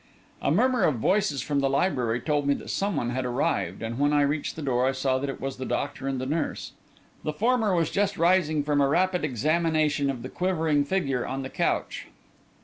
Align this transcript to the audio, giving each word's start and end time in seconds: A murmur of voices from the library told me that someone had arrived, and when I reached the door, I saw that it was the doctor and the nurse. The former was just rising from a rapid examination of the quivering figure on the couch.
A 0.41 0.49
murmur 0.49 0.81
of 0.85 0.95
voices 0.95 1.43
from 1.43 1.59
the 1.59 1.69
library 1.69 2.19
told 2.19 2.47
me 2.47 2.55
that 2.55 2.71
someone 2.71 3.11
had 3.11 3.23
arrived, 3.23 3.83
and 3.83 3.99
when 3.99 4.13
I 4.13 4.23
reached 4.23 4.55
the 4.55 4.63
door, 4.63 4.87
I 4.87 4.93
saw 4.93 5.19
that 5.19 5.29
it 5.29 5.39
was 5.39 5.57
the 5.57 5.63
doctor 5.65 6.07
and 6.07 6.19
the 6.19 6.25
nurse. 6.25 6.71
The 7.23 7.31
former 7.33 7.75
was 7.75 7.91
just 7.91 8.17
rising 8.17 8.63
from 8.63 8.81
a 8.81 8.87
rapid 8.89 9.23
examination 9.23 10.09
of 10.09 10.23
the 10.23 10.29
quivering 10.29 10.85
figure 10.85 11.23
on 11.27 11.43
the 11.43 11.51
couch. 11.51 12.07